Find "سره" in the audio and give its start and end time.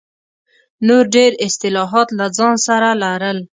2.67-2.89